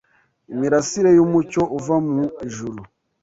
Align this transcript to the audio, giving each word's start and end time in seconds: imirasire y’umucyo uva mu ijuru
imirasire 0.53 1.09
y’umucyo 1.17 1.61
uva 1.77 1.95
mu 2.11 2.23
ijuru 2.47 2.81